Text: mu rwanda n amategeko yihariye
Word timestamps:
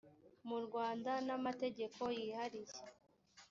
mu 0.47 0.57
rwanda 0.65 1.11
n 1.27 1.29
amategeko 1.37 2.01
yihariye 2.17 2.77